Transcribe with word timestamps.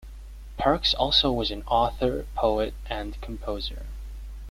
Parks 0.57 0.95
also 0.95 1.31
was 1.31 1.51
an 1.51 1.61
author, 1.67 2.25
poet 2.33 2.73
and 2.89 3.21
composer. 3.21 3.85